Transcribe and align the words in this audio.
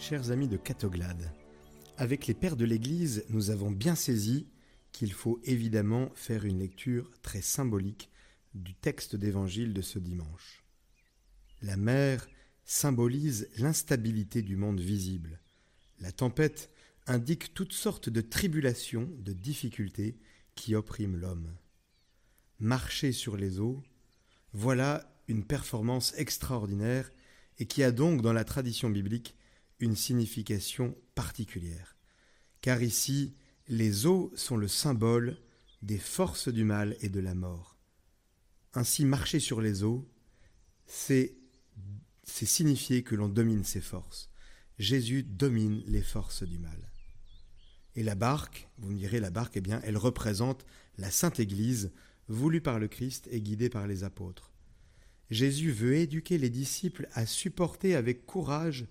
Chers 0.00 0.30
amis 0.30 0.48
de 0.48 0.56
Catoglade, 0.56 1.30
avec 1.98 2.26
les 2.26 2.32
pères 2.32 2.56
de 2.56 2.64
l'Église, 2.64 3.22
nous 3.28 3.50
avons 3.50 3.70
bien 3.70 3.94
saisi 3.94 4.46
qu'il 4.92 5.12
faut 5.12 5.38
évidemment 5.44 6.10
faire 6.14 6.46
une 6.46 6.60
lecture 6.60 7.10
très 7.20 7.42
symbolique 7.42 8.08
du 8.54 8.74
texte 8.74 9.14
d'évangile 9.14 9.74
de 9.74 9.82
ce 9.82 9.98
dimanche. 9.98 10.64
La 11.60 11.76
mer 11.76 12.30
symbolise 12.64 13.50
l'instabilité 13.58 14.40
du 14.40 14.56
monde 14.56 14.80
visible. 14.80 15.38
La 15.98 16.12
tempête 16.12 16.70
indique 17.06 17.52
toutes 17.52 17.74
sortes 17.74 18.08
de 18.08 18.22
tribulations, 18.22 19.06
de 19.18 19.34
difficultés 19.34 20.16
qui 20.54 20.74
oppriment 20.74 21.18
l'homme. 21.18 21.54
Marcher 22.58 23.12
sur 23.12 23.36
les 23.36 23.60
eaux, 23.60 23.82
voilà 24.54 25.14
une 25.28 25.44
performance 25.44 26.14
extraordinaire 26.16 27.12
et 27.58 27.66
qui 27.66 27.82
a 27.82 27.92
donc 27.92 28.22
dans 28.22 28.32
la 28.32 28.44
tradition 28.44 28.88
biblique 28.88 29.36
une 29.80 29.96
signification 29.96 30.96
particulière. 31.14 31.96
Car 32.60 32.82
ici, 32.82 33.34
les 33.68 34.06
eaux 34.06 34.32
sont 34.36 34.56
le 34.56 34.68
symbole 34.68 35.38
des 35.82 35.98
forces 35.98 36.48
du 36.48 36.64
mal 36.64 36.96
et 37.00 37.08
de 37.08 37.20
la 37.20 37.34
mort. 37.34 37.78
Ainsi, 38.74 39.04
marcher 39.04 39.40
sur 39.40 39.60
les 39.60 39.82
eaux, 39.82 40.08
c'est 40.86 41.34
signifier 42.24 43.02
que 43.02 43.14
l'on 43.14 43.28
domine 43.28 43.64
ces 43.64 43.80
forces. 43.80 44.30
Jésus 44.78 45.22
domine 45.22 45.82
les 45.86 46.02
forces 46.02 46.42
du 46.42 46.58
mal. 46.58 46.90
Et 47.96 48.02
la 48.02 48.14
barque, 48.14 48.68
vous 48.78 48.90
me 48.90 48.96
direz, 48.96 49.20
la 49.20 49.30
barque, 49.30 49.56
eh 49.56 49.60
bien, 49.60 49.80
elle 49.84 49.96
représente 49.96 50.64
la 50.96 51.10
Sainte 51.10 51.40
Église, 51.40 51.92
voulue 52.28 52.60
par 52.60 52.78
le 52.78 52.88
Christ 52.88 53.28
et 53.30 53.40
guidée 53.40 53.68
par 53.68 53.86
les 53.86 54.04
apôtres. 54.04 54.52
Jésus 55.30 55.70
veut 55.70 55.96
éduquer 55.96 56.38
les 56.38 56.50
disciples 56.50 57.08
à 57.12 57.26
supporter 57.26 57.94
avec 57.94 58.26
courage 58.26 58.86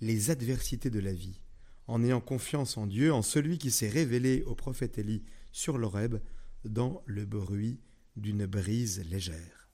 les 0.00 0.30
adversités 0.30 0.90
de 0.90 1.00
la 1.00 1.12
vie, 1.12 1.40
en 1.86 2.02
ayant 2.02 2.20
confiance 2.20 2.76
en 2.76 2.86
Dieu, 2.86 3.12
en 3.12 3.22
celui 3.22 3.58
qui 3.58 3.70
s'est 3.70 3.88
révélé 3.88 4.42
au 4.44 4.54
prophète 4.54 4.98
Élie 4.98 5.24
sur 5.52 5.78
l'Oreb 5.78 6.16
dans 6.64 7.02
le 7.06 7.24
bruit 7.24 7.80
d'une 8.16 8.46
brise 8.46 9.04
légère. 9.08 9.70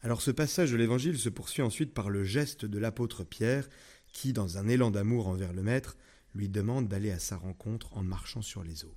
Alors 0.00 0.22
ce 0.22 0.30
passage 0.30 0.70
de 0.70 0.76
l'Évangile 0.76 1.18
se 1.18 1.28
poursuit 1.28 1.62
ensuite 1.62 1.92
par 1.92 2.08
le 2.08 2.24
geste 2.24 2.64
de 2.64 2.78
l'apôtre 2.78 3.24
Pierre, 3.24 3.68
qui, 4.12 4.32
dans 4.32 4.58
un 4.58 4.68
élan 4.68 4.90
d'amour 4.90 5.26
envers 5.26 5.52
le 5.52 5.62
Maître, 5.62 5.96
lui 6.34 6.48
demande 6.48 6.88
d'aller 6.88 7.10
à 7.10 7.18
sa 7.18 7.36
rencontre 7.36 7.96
en 7.96 8.02
marchant 8.02 8.42
sur 8.42 8.62
les 8.62 8.84
eaux. 8.84 8.96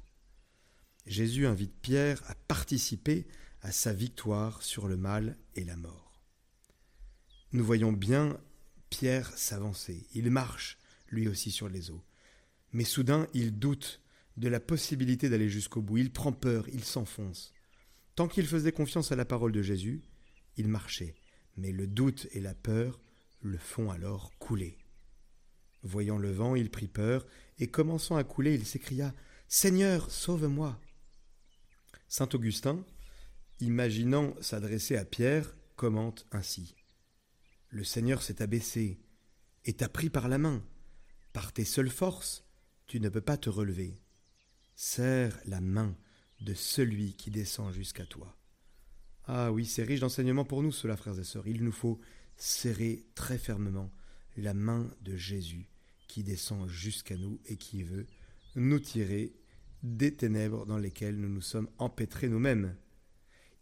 Jésus 1.05 1.47
invite 1.47 1.73
Pierre 1.81 2.21
à 2.27 2.35
participer 2.35 3.27
à 3.61 3.71
sa 3.71 3.93
victoire 3.93 4.61
sur 4.61 4.87
le 4.87 4.97
mal 4.97 5.37
et 5.55 5.63
la 5.63 5.75
mort. 5.75 6.21
Nous 7.51 7.63
voyons 7.63 7.91
bien 7.91 8.39
Pierre 8.91 9.35
s'avancer, 9.35 10.05
il 10.13 10.29
marche, 10.29 10.77
lui 11.07 11.27
aussi, 11.27 11.49
sur 11.49 11.69
les 11.69 11.89
eaux. 11.89 12.03
Mais 12.73 12.83
soudain, 12.83 13.25
il 13.33 13.57
doute 13.57 14.01
de 14.37 14.47
la 14.47 14.59
possibilité 14.59 15.29
d'aller 15.29 15.49
jusqu'au 15.49 15.81
bout, 15.81 15.97
il 15.97 16.11
prend 16.11 16.33
peur, 16.33 16.67
il 16.69 16.83
s'enfonce. 16.83 17.53
Tant 18.15 18.27
qu'il 18.27 18.45
faisait 18.45 18.73
confiance 18.73 19.11
à 19.11 19.15
la 19.15 19.25
parole 19.25 19.53
de 19.53 19.61
Jésus, 19.61 20.03
il 20.57 20.67
marchait, 20.67 21.15
mais 21.57 21.71
le 21.71 21.87
doute 21.87 22.27
et 22.33 22.41
la 22.41 22.53
peur 22.53 22.99
le 23.41 23.57
font 23.57 23.89
alors 23.89 24.37
couler. 24.37 24.77
Voyant 25.83 26.17
le 26.17 26.31
vent, 26.31 26.55
il 26.55 26.69
prit 26.69 26.89
peur, 26.89 27.25
et 27.57 27.67
commençant 27.67 28.17
à 28.17 28.23
couler, 28.23 28.53
il 28.53 28.65
s'écria 28.65 29.15
Seigneur, 29.47 30.11
sauve-moi. 30.11 30.79
Saint 32.07 32.29
Augustin, 32.33 32.85
imaginant 33.61 34.35
s'adresser 34.41 34.97
à 34.97 35.05
Pierre, 35.05 35.55
commente 35.77 36.25
ainsi 36.31 36.75
Le 37.71 37.85
Seigneur 37.85 38.21
s'est 38.21 38.41
abaissé 38.41 38.99
et 39.63 39.73
t'a 39.73 39.87
pris 39.87 40.09
par 40.09 40.27
la 40.27 40.37
main. 40.37 40.61
Par 41.31 41.53
tes 41.53 41.63
seules 41.63 41.89
forces, 41.89 42.45
tu 42.85 42.99
ne 42.99 43.07
peux 43.07 43.21
pas 43.21 43.37
te 43.37 43.49
relever. 43.49 43.95
Serre 44.75 45.39
la 45.45 45.61
main 45.61 45.95
de 46.41 46.53
celui 46.53 47.13
qui 47.13 47.31
descend 47.31 47.73
jusqu'à 47.73 48.05
toi. 48.05 48.37
Ah 49.23 49.53
oui, 49.53 49.65
c'est 49.65 49.83
riche 49.83 50.01
d'enseignements 50.01 50.43
pour 50.43 50.61
nous, 50.61 50.73
cela, 50.73 50.97
frères 50.97 51.17
et 51.17 51.23
sœurs. 51.23 51.47
Il 51.47 51.63
nous 51.63 51.71
faut 51.71 52.01
serrer 52.35 53.05
très 53.15 53.37
fermement 53.37 53.89
la 54.35 54.53
main 54.53 54.91
de 55.01 55.15
Jésus 55.15 55.69
qui 56.09 56.23
descend 56.23 56.67
jusqu'à 56.67 57.15
nous 57.15 57.39
et 57.45 57.55
qui 57.55 57.83
veut 57.83 58.05
nous 58.55 58.79
tirer 58.79 59.33
des 59.81 60.13
ténèbres 60.13 60.65
dans 60.65 60.77
lesquelles 60.77 61.17
nous 61.17 61.29
nous 61.29 61.41
sommes 61.41 61.69
empêtrés 61.77 62.27
nous-mêmes. 62.27 62.75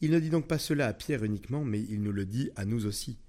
Il 0.01 0.09
ne 0.09 0.19
dit 0.19 0.31
donc 0.31 0.47
pas 0.47 0.57
cela 0.57 0.87
à 0.87 0.93
Pierre 0.93 1.23
uniquement, 1.23 1.63
mais 1.63 1.79
il 1.79 2.01
nous 2.01 2.11
le 2.11 2.25
dit 2.25 2.49
à 2.55 2.65
nous 2.65 2.87
aussi. 2.87 3.19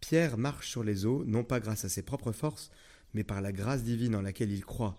Pierre 0.00 0.38
marche 0.38 0.68
sur 0.68 0.82
les 0.82 1.06
eaux, 1.06 1.24
non 1.26 1.44
pas 1.44 1.60
grâce 1.60 1.84
à 1.84 1.88
ses 1.88 2.02
propres 2.02 2.32
forces, 2.32 2.70
mais 3.14 3.24
par 3.24 3.40
la 3.40 3.52
grâce 3.52 3.82
divine 3.82 4.14
en 4.14 4.22
laquelle 4.22 4.52
il 4.52 4.64
croit. 4.64 4.98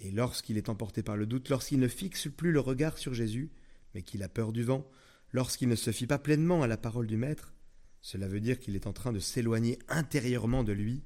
Et 0.00 0.10
lorsqu'il 0.10 0.56
est 0.56 0.68
emporté 0.68 1.02
par 1.02 1.16
le 1.16 1.26
doute, 1.26 1.48
lorsqu'il 1.48 1.80
ne 1.80 1.88
fixe 1.88 2.28
plus 2.28 2.52
le 2.52 2.60
regard 2.60 2.98
sur 2.98 3.14
Jésus, 3.14 3.50
mais 3.94 4.02
qu'il 4.02 4.22
a 4.22 4.28
peur 4.28 4.52
du 4.52 4.62
vent, 4.62 4.88
lorsqu'il 5.32 5.68
ne 5.68 5.74
se 5.74 5.90
fie 5.90 6.06
pas 6.06 6.18
pleinement 6.18 6.62
à 6.62 6.66
la 6.66 6.76
parole 6.76 7.06
du 7.06 7.16
Maître, 7.16 7.52
cela 8.00 8.28
veut 8.28 8.40
dire 8.40 8.60
qu'il 8.60 8.76
est 8.76 8.86
en 8.86 8.92
train 8.92 9.12
de 9.12 9.18
s'éloigner 9.18 9.78
intérieurement 9.88 10.62
de 10.62 10.72
lui, 10.72 11.02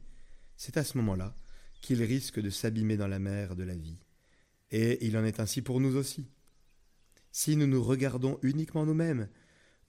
c'est 0.57 0.77
à 0.77 0.85
ce 0.85 0.99
moment-là 0.99 1.35
qu'il 1.81 2.03
risque 2.03 2.41
de 2.41 2.51
s'abîmer 2.51 2.97
dans 2.97 3.09
la 3.09 3.19
mer 3.19 3.57
de 3.57 3.65
la 3.65 3.75
vie. 3.75 3.99
Et 4.71 5.05
il 5.07 5.17
en 5.17 5.25
est 5.25 5.41
ainsi 5.41 5.63
pour 5.63 5.81
nous 5.81 5.97
aussi. 5.97 6.29
Si 7.33 7.57
nous 7.57 7.67
nous 7.67 7.83
regardons 7.83 8.39
uniquement 8.43 8.87
nous-mêmes, 8.87 9.29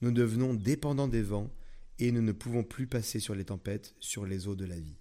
nous 0.00 0.10
devenons 0.10 0.54
dépendants 0.54 1.08
des 1.08 1.22
vents 1.22 1.50
et 1.98 2.12
nous 2.12 2.22
ne 2.22 2.32
pouvons 2.32 2.64
plus 2.64 2.86
passer 2.86 3.20
sur 3.20 3.34
les 3.34 3.44
tempêtes, 3.44 3.94
sur 4.00 4.26
les 4.26 4.48
eaux 4.48 4.56
de 4.56 4.64
la 4.64 4.78
vie. 4.78 4.98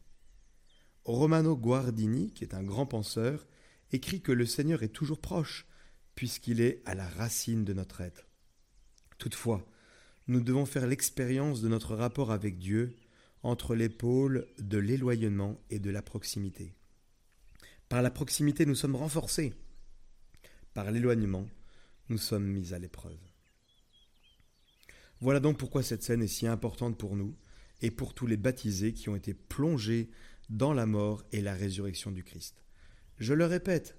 Romano 1.05 1.57
Guardini, 1.57 2.31
qui 2.31 2.43
est 2.43 2.53
un 2.53 2.63
grand 2.63 2.85
penseur, 2.85 3.47
écrit 3.91 4.21
que 4.21 4.31
le 4.31 4.45
Seigneur 4.45 4.83
est 4.83 4.89
toujours 4.89 5.19
proche, 5.19 5.67
puisqu'il 6.15 6.61
est 6.61 6.81
à 6.85 6.95
la 6.95 7.07
racine 7.07 7.65
de 7.65 7.73
notre 7.73 8.01
être. 8.01 8.27
Toutefois, 9.17 9.65
nous 10.27 10.41
devons 10.41 10.65
faire 10.65 10.87
l'expérience 10.87 11.61
de 11.61 11.67
notre 11.67 11.95
rapport 11.95 12.31
avec 12.31 12.57
Dieu 12.57 12.95
entre 13.41 13.75
les 13.75 13.89
pôles 13.89 14.47
de 14.59 14.77
l'éloignement 14.77 15.59
et 15.69 15.79
de 15.79 15.89
la 15.89 16.01
proximité. 16.01 16.73
Par 17.89 18.01
la 18.01 18.11
proximité, 18.11 18.65
nous 18.65 18.75
sommes 18.75 18.95
renforcés. 18.95 19.53
Par 20.73 20.91
l'éloignement, 20.91 21.47
nous 22.09 22.17
sommes 22.17 22.47
mis 22.47 22.73
à 22.73 22.79
l'épreuve. 22.79 23.19
Voilà 25.23 25.39
donc 25.39 25.57
pourquoi 25.57 25.83
cette 25.83 26.03
scène 26.03 26.21
est 26.21 26.27
si 26.27 26.47
importante 26.47 26.97
pour 26.97 27.15
nous 27.15 27.33
et 27.81 27.91
pour 27.91 28.13
tous 28.13 28.27
les 28.27 28.35
baptisés 28.35 28.91
qui 28.91 29.07
ont 29.07 29.15
été 29.15 29.33
plongés 29.33 30.09
dans 30.49 30.73
la 30.73 30.85
mort 30.85 31.23
et 31.31 31.39
la 31.39 31.53
résurrection 31.53 32.11
du 32.11 32.25
Christ. 32.25 32.65
Je 33.19 33.33
le 33.33 33.45
répète, 33.45 33.97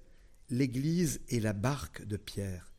l'Église 0.51 1.21
est 1.29 1.39
la 1.39 1.53
barque 1.53 2.05
de 2.05 2.15
Pierre. 2.15 2.71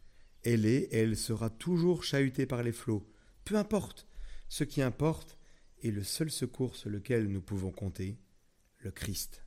Elle 0.44 0.64
est 0.64 0.82
et 0.92 0.98
elle 0.98 1.16
sera 1.16 1.50
toujours 1.50 2.04
chahutée 2.04 2.46
par 2.46 2.62
les 2.62 2.70
flots. 2.70 3.10
Peu 3.44 3.56
importe. 3.56 4.06
Ce 4.48 4.62
qui 4.62 4.80
importe 4.80 5.38
est 5.82 5.90
le 5.90 6.04
seul 6.04 6.30
secours 6.30 6.76
sur 6.76 6.88
lequel 6.88 7.26
nous 7.26 7.42
pouvons 7.42 7.72
compter, 7.72 8.16
le 8.78 8.92
Christ. 8.92 9.42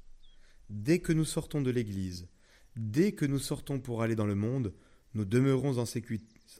Dès 0.70 1.00
que 1.00 1.14
nous 1.14 1.24
sortons 1.24 1.62
de 1.62 1.72
l'Église, 1.72 2.28
dès 2.76 3.14
que 3.14 3.26
nous 3.26 3.40
sortons 3.40 3.80
pour 3.80 4.02
aller 4.02 4.16
dans 4.16 4.26
le 4.26 4.36
monde, 4.36 4.74
nous 5.14 5.24
demeurons 5.24 5.78
en, 5.78 5.86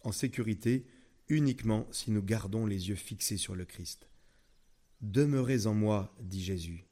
en 0.04 0.12
sécurité 0.14 0.88
uniquement 1.30 1.88
si 1.92 2.12
nous 2.12 2.24
gardons 2.24 2.66
les 2.66 2.90
yeux 2.90 2.96
fixés 2.96 3.38
sur 3.38 3.56
le 3.56 3.66
Christ. 3.66 4.10
Demeurez 5.02 5.68
en 5.68 5.74
moi, 5.74 6.14
dit 6.20 6.44
Jésus. 6.44 6.86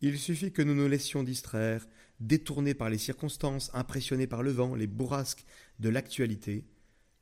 Il 0.00 0.18
suffit 0.18 0.52
que 0.52 0.62
nous 0.62 0.74
nous 0.74 0.88
laissions 0.88 1.22
distraire, 1.22 1.86
détournés 2.20 2.74
par 2.74 2.90
les 2.90 2.98
circonstances, 2.98 3.70
impressionnés 3.74 4.26
par 4.26 4.42
le 4.42 4.50
vent, 4.50 4.74
les 4.74 4.86
bourrasques 4.86 5.44
de 5.78 5.88
l'actualité, 5.88 6.66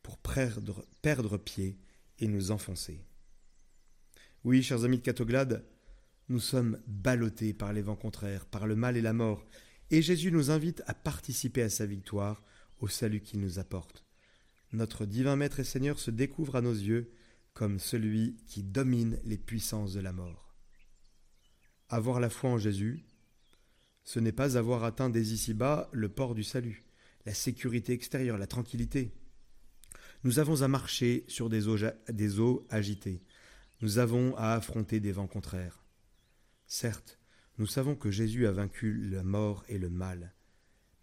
pour 0.02 0.19
perdre, 0.19 1.37
pied 1.38 1.78
et 2.19 2.28
nous 2.28 2.50
enfoncer. 2.50 3.05
Oui, 4.44 4.62
chers 4.62 4.84
amis 4.84 4.99
de 4.99 5.02
Catoglade, 5.02 5.66
nous 6.28 6.40
sommes 6.40 6.81
ballottés 6.87 7.55
par 7.55 7.72
les 7.72 7.82
vents 7.82 7.96
contraires, 7.96 8.46
par 8.46 8.66
le 8.66 8.76
mal 8.76 8.96
et 8.96 9.02
la 9.02 9.12
mort, 9.12 9.44
et 9.90 10.02
Jésus 10.02 10.32
nous 10.32 10.50
invite 10.50 10.82
à 10.87 10.94
participer 10.94 11.62
à 11.62 11.70
sa 11.70 11.87
victoire, 11.87 12.43
au 12.81 12.88
salut 12.88 13.20
qu'il 13.20 13.40
nous 13.40 13.58
apporte 13.58 14.03
notre 14.75 15.06
divin 15.06 15.37
Maître 15.37 15.61
et 15.61 15.65
Seigneur 15.65 15.99
se 15.99 16.11
découvre 16.11 16.56
à 16.56 16.61
nos 16.61 16.73
yeux 16.73 17.12
comme 17.53 17.79
celui 17.79 18.37
qui 18.47 18.62
domine 18.62 19.19
les 19.25 19.38
puissances 19.38 19.93
de 19.93 20.00
la 20.00 20.12
mort. 20.12 20.55
Avoir 21.88 22.19
la 22.19 22.29
foi 22.29 22.50
en 22.50 22.59
Jésus, 22.59 23.05
ce 24.03 24.19
n'est 24.19 24.32
pas 24.32 24.59
avoir 24.59 24.85
atteint 24.85 25.11
dès 25.11 25.23
ici-bas 25.23 25.88
le 25.93 26.09
port 26.09 26.35
du 26.35 26.43
salut, 26.43 26.85
la 27.25 27.35
sécurité 27.35 27.93
extérieure, 27.93 28.37
la 28.37 28.49
tranquillité. 28.49 29.12
Nous 30.25 30.41
avons 30.41 30.62
à 30.62 30.69
marcher 30.69 31.25
sur 31.29 31.49
des 31.49 31.69
eaux, 31.69 31.79
des 32.09 32.41
eaux 32.41 32.67
agitées. 32.69 33.23
Nous 33.81 33.99
avons 33.99 34.35
à 34.37 34.55
affronter 34.55 34.99
des 34.99 35.12
vents 35.12 35.26
contraires. 35.26 35.85
Certes, 36.67 37.19
nous 37.59 37.67
savons 37.67 37.94
que 37.94 38.11
Jésus 38.11 38.47
a 38.47 38.53
vaincu 38.53 39.09
la 39.09 39.23
mort 39.23 39.65
et 39.69 39.79
le 39.79 39.91
mal, 39.91 40.35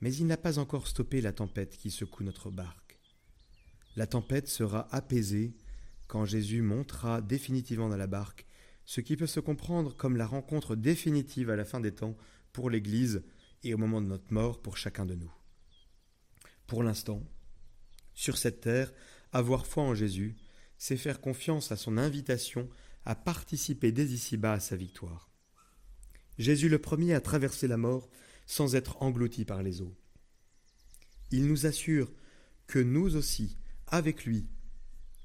mais 0.02 0.14
il 0.14 0.28
n'a 0.28 0.38
pas 0.38 0.60
encore 0.60 0.88
stoppé 0.88 1.22
la 1.22 1.32
tempête 1.32 1.78
qui 1.78 1.92
secoue 1.92 2.24
notre 2.24 2.52
barque. 2.52 2.91
La 3.96 4.08
tempête 4.08 4.48
sera 4.48 4.88
apaisée 4.94 5.54
quand 6.08 6.26
Jésus 6.26 6.62
montera 6.62 7.22
définitivement 7.22 7.90
dans 7.90 7.98
la 7.98 8.08
barque, 8.08 8.46
ce 8.86 9.02
qui 9.02 9.16
peut 9.16 9.28
se 9.28 9.40
comprendre 9.40 9.96
comme 9.96 10.18
la 10.18 10.26
rencontre 10.26 10.76
définitive 10.76 11.50
à 11.50 11.56
la 11.56 11.66
fin 11.66 11.80
des 11.80 11.94
temps 11.94 12.18
pour 12.54 12.70
l'Église 12.70 13.24
et 13.64 13.74
au 13.74 13.78
moment 13.78 14.02
de 14.02 14.08
notre 14.08 14.34
mort 14.34 14.62
pour 14.62 14.78
chacun 14.78 15.06
de 15.06 15.16
nous. 15.16 15.32
Pour 16.68 16.84
l'instant, 16.84 17.22
sur 18.14 18.38
cette 18.38 18.62
terre, 18.62 18.94
avoir 19.32 19.66
foi 19.66 19.84
en 19.84 19.96
Jésus, 19.96 20.36
c'est 20.78 20.98
faire 20.98 21.22
confiance 21.22 21.72
à 21.72 21.76
son 21.76 21.98
invitation 21.98 22.70
à 23.06 23.16
participer 23.16 23.92
dès 23.92 24.06
ici-bas 24.06 24.54
à 24.54 24.60
sa 24.60 24.76
victoire. 24.76 25.30
Jésus 26.38 26.70
le 26.70 26.80
premier 26.80 27.14
a 27.14 27.22
traversé 27.22 27.68
la 27.68 27.78
mort 27.78 28.10
sans 28.46 28.76
être 28.76 29.02
englouti 29.02 29.46
par 29.46 29.64
les 29.64 29.82
eaux. 29.82 29.96
Il 31.32 31.48
nous 31.48 31.66
assure 31.66 32.12
que 32.68 32.80
nous 32.80 33.16
aussi, 33.16 33.58
avec 33.92 34.26
lui, 34.26 34.48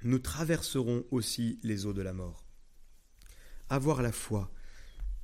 nous 0.02 0.18
traverserons 0.18 1.04
aussi 1.10 1.58
les 1.62 1.86
eaux 1.86 1.92
de 1.92 2.02
la 2.02 2.12
mort. 2.12 2.44
Avoir 3.68 4.02
la 4.02 4.12
foi, 4.12 4.52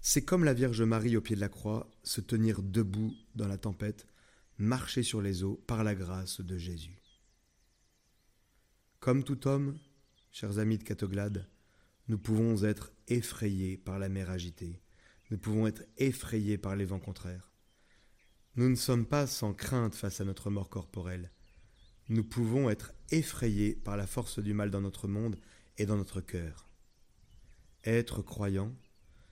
c'est 0.01 0.25
comme 0.25 0.45
la 0.45 0.55
Vierge 0.55 0.83
Marie 0.83 1.17
au 1.17 1.21
pied 1.21 1.37
de 1.37 1.41
la 1.41 1.49
croix, 1.49 1.91
se 2.03 2.21
tenir 2.21 2.63
debout 2.63 3.15
dans 3.35 3.49
la 3.49 3.59
tempête, 3.59 4.07
marcher 4.59 5.03
sur 5.03 5.21
les 5.21 5.43
eaux 5.43 5.63
par 5.67 5.85
la 5.85 5.95
grâce 5.95 6.41
de 6.41 6.57
Jésus. 6.57 7.01
Comme 9.01 9.25
tout 9.25 9.49
homme, 9.49 9.79
chers 10.31 10.59
amis 10.59 10.79
de 10.79 10.85
Catoglade, 10.85 11.49
nous 12.09 12.19
pouvons 12.19 12.63
être 12.63 12.93
effrayés 13.09 13.77
par 13.77 13.99
la 13.99 14.09
mer 14.09 14.31
agitée, 14.31 14.81
nous 15.31 15.39
pouvons 15.39 15.67
être 15.67 15.83
effrayés 15.99 16.59
par 16.59 16.77
les 16.77 16.85
vents 16.85 17.01
contraires. 17.01 17.53
Nous 18.55 18.69
ne 18.69 18.77
sommes 18.77 19.07
pas 19.07 19.27
sans 19.27 19.55
crainte 19.55 19.95
face 19.95 20.21
à 20.21 20.25
notre 20.25 20.51
mort 20.51 20.69
corporelle. 20.69 21.33
Nous 22.09 22.25
pouvons 22.25 22.69
être 22.69 22.93
effrayés 23.13 23.75
par 23.75 23.97
la 23.97 24.07
force 24.07 24.39
du 24.39 24.55
mal 24.55 24.71
dans 24.71 24.81
notre 24.81 25.07
monde 25.07 25.37
et 25.79 25.87
dans 25.87 25.97
notre 25.97 26.21
cœur. 26.21 26.69
Être 27.85 28.23
croyant, 28.23 28.75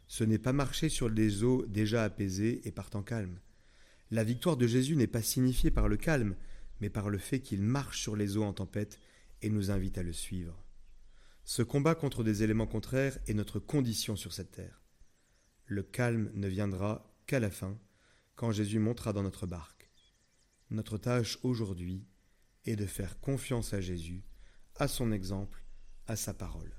ce 0.07 0.25
n'est 0.25 0.39
pas 0.39 0.53
marcher 0.53 0.89
sur 0.89 1.11
des 1.11 1.45
eaux 1.45 1.65
déjà 1.67 2.05
apaisées 2.05 2.67
et 2.67 2.73
partant 2.73 3.03
calmes. 3.03 3.41
La 4.11 4.25
victoire 4.25 4.57
de 4.57 4.67
Jésus 4.67 4.97
n'est 4.97 5.07
pas 5.07 5.23
signifiée 5.23 5.71
par 5.71 5.89
le 5.89 5.97
calme, 5.97 6.37
mais 6.81 6.91
par 6.91 7.11
le 7.11 7.19
fait 7.19 7.41
qu'il 7.41 7.63
marche 7.63 8.01
sur 8.01 8.17
les 8.17 8.37
eaux 8.37 8.43
en 8.43 8.53
tempête 8.53 8.99
et 9.43 9.51
nous 9.51 9.71
invite 9.71 9.99
à 9.99 10.03
le 10.03 10.13
suivre. 10.13 10.65
Ce 11.45 11.63
combat 11.63 11.95
contre 11.95 12.25
des 12.25 12.43
éléments 12.43 12.67
contraires 12.67 13.19
est 13.27 13.35
notre 13.35 13.59
condition 13.59 14.17
sur 14.17 14.33
cette 14.33 14.51
terre. 14.51 14.83
Le 15.67 15.83
calme 15.83 16.31
ne 16.35 16.49
viendra 16.49 17.15
qu'à 17.27 17.41
la 17.41 17.51
fin, 17.51 17.79
quand 18.35 18.51
Jésus 18.51 18.79
montera 18.79 19.13
dans 19.13 19.23
notre 19.23 19.47
barque. 19.47 19.91
Notre 20.71 20.99
tâche 20.99 21.39
aujourd'hui 21.43 22.05
est 22.65 22.77
de 22.77 22.87
faire 22.87 23.21
confiance 23.21 23.75
à 23.75 23.81
Jésus, 23.81 24.25
à 24.77 24.89
son 24.89 25.13
exemple, 25.13 25.65
à 26.07 26.17
sa 26.17 26.35
parole. 26.35 26.77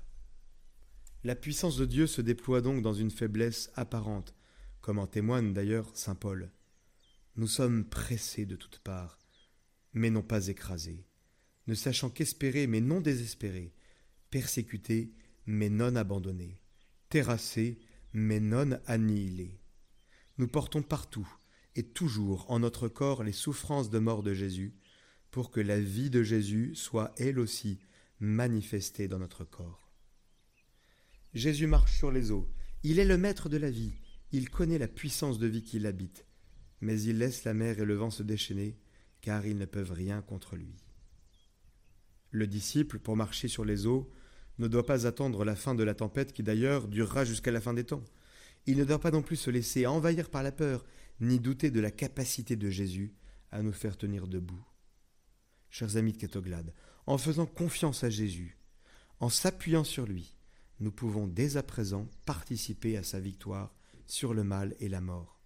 La 1.24 1.36
puissance 1.36 1.76
de 1.76 1.84
Dieu 1.84 2.06
se 2.06 2.20
déploie 2.20 2.60
donc 2.60 2.82
dans 2.82 2.94
une 2.94 3.10
faiblesse 3.10 3.70
apparente, 3.74 4.34
comme 4.80 4.98
en 4.98 5.06
témoigne 5.06 5.52
d'ailleurs 5.52 5.96
Saint 5.96 6.16
Paul. 6.16 6.50
Nous 7.36 7.46
sommes 7.46 7.84
pressés 7.84 8.44
de 8.44 8.56
toutes 8.56 8.80
parts, 8.80 9.18
mais 9.92 10.10
non 10.10 10.22
pas 10.22 10.48
écrasés, 10.48 11.06
ne 11.66 11.74
sachant 11.74 12.10
qu'espérer 12.10 12.66
mais 12.66 12.80
non 12.80 13.00
désespérés, 13.00 13.72
persécutés 14.30 15.14
mais 15.46 15.68
non 15.68 15.96
abandonnés, 15.96 16.60
terrassés 17.08 17.78
mais 18.12 18.40
non 18.40 18.78
annihilés. 18.86 19.60
Nous 20.38 20.48
portons 20.48 20.82
partout, 20.82 21.28
et 21.74 21.84
toujours 21.84 22.50
en 22.50 22.58
notre 22.58 22.88
corps 22.88 23.22
les 23.22 23.32
souffrances 23.32 23.90
de 23.90 23.98
mort 23.98 24.22
de 24.22 24.34
Jésus, 24.34 24.74
pour 25.32 25.50
que 25.50 25.60
la 25.60 25.80
vie 25.80 26.10
de 26.10 26.22
Jésus 26.22 26.74
soit 26.74 27.12
elle 27.16 27.40
aussi 27.40 27.80
manifestée 28.20 29.08
dans 29.08 29.18
notre 29.18 29.44
corps. 29.44 29.90
Jésus 31.32 31.66
marche 31.66 31.96
sur 31.96 32.12
les 32.12 32.30
eaux, 32.30 32.48
il 32.82 32.98
est 32.98 33.06
le 33.06 33.16
maître 33.16 33.48
de 33.48 33.56
la 33.56 33.70
vie, 33.70 33.94
il 34.30 34.50
connaît 34.50 34.78
la 34.78 34.88
puissance 34.88 35.38
de 35.38 35.46
vie 35.46 35.64
qui 35.64 35.78
l'habite, 35.78 36.26
mais 36.82 37.00
il 37.00 37.18
laisse 37.18 37.44
la 37.44 37.54
mer 37.54 37.80
et 37.80 37.86
le 37.86 37.94
vent 37.94 38.10
se 38.10 38.22
déchaîner, 38.22 38.78
car 39.22 39.46
ils 39.46 39.56
ne 39.56 39.64
peuvent 39.64 39.92
rien 39.92 40.20
contre 40.20 40.54
lui. 40.54 40.76
Le 42.30 42.46
disciple, 42.46 42.98
pour 42.98 43.16
marcher 43.16 43.48
sur 43.48 43.64
les 43.64 43.86
eaux, 43.86 44.12
ne 44.58 44.68
doit 44.68 44.86
pas 44.86 45.06
attendre 45.06 45.46
la 45.46 45.56
fin 45.56 45.74
de 45.74 45.82
la 45.82 45.94
tempête 45.94 46.34
qui 46.34 46.42
d'ailleurs 46.42 46.88
durera 46.88 47.24
jusqu'à 47.24 47.52
la 47.52 47.62
fin 47.62 47.72
des 47.72 47.84
temps. 47.84 48.04
Il 48.66 48.76
ne 48.76 48.84
doit 48.84 49.00
pas 49.00 49.10
non 49.10 49.22
plus 49.22 49.36
se 49.36 49.50
laisser 49.50 49.86
envahir 49.86 50.28
par 50.28 50.42
la 50.42 50.52
peur, 50.52 50.84
ni 51.20 51.40
douter 51.40 51.70
de 51.70 51.80
la 51.80 51.90
capacité 51.90 52.54
de 52.54 52.68
Jésus 52.68 53.14
à 53.50 53.62
nous 53.62 53.72
faire 53.72 53.96
tenir 53.96 54.28
debout. 54.28 54.62
Chers 55.72 55.96
amis 55.96 56.12
de 56.12 56.18
Catoglade, 56.18 56.74
en 57.06 57.16
faisant 57.16 57.46
confiance 57.46 58.04
à 58.04 58.10
Jésus, 58.10 58.58
en 59.20 59.30
s'appuyant 59.30 59.84
sur 59.84 60.04
lui, 60.04 60.36
nous 60.80 60.92
pouvons 60.92 61.26
dès 61.26 61.56
à 61.56 61.62
présent 61.62 62.08
participer 62.26 62.98
à 62.98 63.02
sa 63.02 63.18
victoire 63.18 63.74
sur 64.06 64.34
le 64.34 64.44
mal 64.44 64.76
et 64.80 64.90
la 64.90 65.00
mort. 65.00 65.40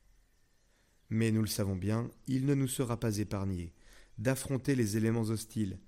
Mais 1.10 1.30
nous 1.30 1.42
le 1.42 1.46
savons 1.46 1.76
bien, 1.76 2.10
il 2.26 2.44
ne 2.44 2.54
nous 2.54 2.66
sera 2.66 2.98
pas 2.98 3.18
épargné 3.18 3.72
d'affronter 4.18 4.74
les 4.74 4.96
éléments 4.96 5.30
hostiles. 5.30 5.78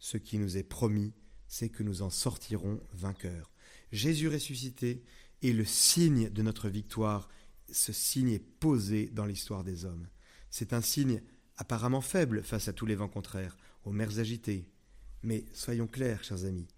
Ce 0.00 0.16
qui 0.16 0.38
nous 0.38 0.56
est 0.56 0.64
promis, 0.64 1.14
c'est 1.46 1.68
que 1.68 1.84
nous 1.84 2.02
en 2.02 2.10
sortirons 2.10 2.80
vainqueurs. 2.92 3.52
Jésus 3.92 4.26
ressuscité 4.28 5.04
est 5.44 5.52
le 5.52 5.64
signe 5.64 6.28
de 6.28 6.42
notre 6.42 6.68
victoire 6.68 7.28
ce 7.72 7.92
signe 7.92 8.30
est 8.30 8.38
posé 8.38 9.06
dans 9.06 9.26
l'histoire 9.26 9.64
des 9.64 9.84
hommes. 9.84 10.08
C'est 10.50 10.72
un 10.72 10.80
signe 10.80 11.22
apparemment 11.56 12.00
faible 12.00 12.42
face 12.42 12.68
à 12.68 12.72
tous 12.72 12.86
les 12.86 12.94
vents 12.94 13.08
contraires, 13.08 13.56
aux 13.86 13.92
mers 13.92 14.18
agitées. 14.18 14.68
Mais 15.22 15.46
soyons 15.54 15.86
clairs, 15.86 16.22
chers 16.22 16.44
amis, 16.44 16.68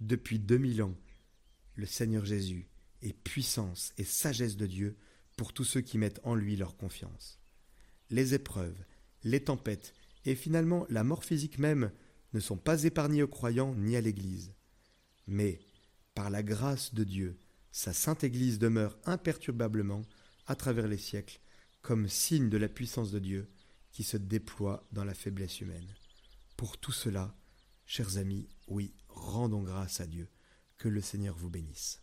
depuis 0.00 0.38
deux 0.38 0.58
mille 0.58 0.82
ans, 0.82 0.96
le 1.74 1.86
Seigneur 1.86 2.24
Jésus 2.24 2.68
est 3.02 3.12
puissance 3.12 3.92
et 3.98 4.04
sagesse 4.04 4.56
de 4.56 4.66
Dieu 4.66 4.96
pour 5.36 5.52
tous 5.52 5.64
ceux 5.64 5.80
qui 5.80 5.98
mettent 5.98 6.20
en 6.22 6.34
lui 6.34 6.56
leur 6.56 6.76
confiance. 6.76 7.40
Les 8.10 8.34
épreuves, 8.34 8.84
les 9.24 9.42
tempêtes 9.42 9.94
et 10.24 10.34
finalement 10.34 10.86
la 10.88 11.04
mort 11.04 11.24
physique 11.24 11.58
même 11.58 11.90
ne 12.32 12.40
sont 12.40 12.56
pas 12.56 12.84
épargnés 12.84 13.22
aux 13.22 13.28
croyants 13.28 13.74
ni 13.74 13.96
à 13.96 14.00
l'Église. 14.00 14.52
Mais, 15.26 15.60
par 16.14 16.30
la 16.30 16.42
grâce 16.42 16.94
de 16.94 17.04
Dieu, 17.04 17.38
sa 17.70 17.92
sainte 17.92 18.24
Église 18.24 18.58
demeure 18.58 18.98
imperturbablement 19.04 20.02
à 20.46 20.56
travers 20.56 20.88
les 20.88 20.98
siècles, 20.98 21.40
comme 21.80 22.08
signe 22.08 22.50
de 22.50 22.58
la 22.58 22.68
puissance 22.68 23.10
de 23.10 23.18
Dieu 23.18 23.48
qui 23.92 24.02
se 24.02 24.16
déploie 24.16 24.86
dans 24.92 25.04
la 25.04 25.14
faiblesse 25.14 25.60
humaine. 25.60 25.94
Pour 26.58 26.76
tout 26.76 26.90
cela, 26.90 27.36
chers 27.86 28.16
amis, 28.16 28.48
oui, 28.66 28.92
rendons 29.06 29.62
grâce 29.62 30.00
à 30.00 30.08
Dieu. 30.08 30.28
Que 30.76 30.88
le 30.88 31.00
Seigneur 31.00 31.36
vous 31.36 31.50
bénisse. 31.50 32.02